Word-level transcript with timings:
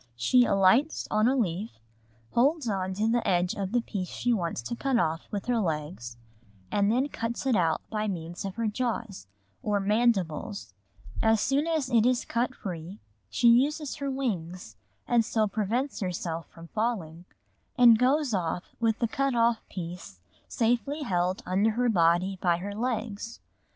_]She 0.15 0.45
alights 0.45 1.07
on 1.11 1.27
a 1.27 1.35
leaf, 1.35 1.73
holds 2.31 2.67
on 2.67 2.95
to 2.95 3.07
the 3.07 3.27
edge 3.27 3.53
of 3.53 3.71
the 3.71 3.81
piece 3.81 4.07
she 4.07 4.33
wants 4.33 4.63
to 4.63 4.75
cut 4.75 4.97
off 4.97 5.27
with 5.29 5.45
her 5.45 5.59
legs, 5.59 6.17
and 6.71 6.91
then 6.91 7.07
cuts 7.07 7.45
it 7.45 7.55
out 7.55 7.83
by 7.91 8.07
means 8.07 8.43
of 8.43 8.55
her 8.55 8.65
jaws, 8.65 9.27
or 9.61 9.79
mandibles; 9.79 10.73
as 11.21 11.39
soon 11.39 11.67
as 11.67 11.91
it 11.91 12.03
is 12.07 12.25
cut 12.25 12.55
free 12.55 12.97
she 13.29 13.47
uses 13.47 13.97
her 13.97 14.09
wings 14.09 14.75
and 15.07 15.23
so 15.23 15.47
prevents 15.47 15.99
herself 15.99 16.47
from 16.47 16.69
falling, 16.69 17.25
and 17.77 17.99
goes 17.99 18.33
off 18.33 18.63
with 18.79 18.97
the 18.97 19.07
cut 19.07 19.35
off 19.35 19.61
piece 19.69 20.19
safely 20.47 21.03
held 21.03 21.43
under 21.45 21.69
her 21.73 21.89
body 21.89 22.39
by 22.41 22.57
her 22.57 22.73
legs. 22.73 23.39